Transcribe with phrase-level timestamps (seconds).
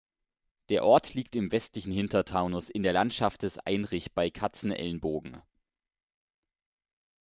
[0.69, 5.43] Der Ort liegt im westlichen Hintertaunus in der Landschaft des Einrich, bei Katzenelnbogen.